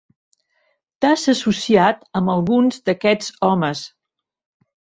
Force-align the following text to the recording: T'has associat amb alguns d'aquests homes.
T'has 1.05 1.25
associat 1.33 2.01
amb 2.21 2.33
alguns 2.37 2.81
d'aquests 2.89 3.31
homes. 3.51 3.87